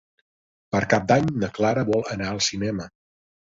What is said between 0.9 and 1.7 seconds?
Cap d'Any na